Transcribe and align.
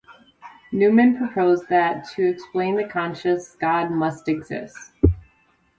Newman 0.71 1.15
proposed 1.15 1.69
that, 1.69 2.09
to 2.15 2.27
explain 2.27 2.75
the 2.75 2.85
conscience, 2.89 3.55
God 3.59 3.91
must 3.91 4.27
exist. 4.27 4.93